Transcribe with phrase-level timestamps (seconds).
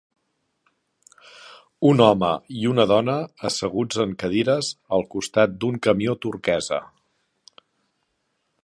[1.89, 3.19] Un home i una dona
[3.51, 6.83] asseguts en cadires al costat d'un camió turquesa.